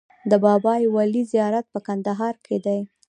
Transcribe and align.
د 0.31 0.33
بابای 0.45 0.81
ولي 0.95 1.23
زیارت 1.31 1.65
په 1.73 1.79
کندهار 1.87 2.35
کې 2.45 2.57
دی 2.65 2.79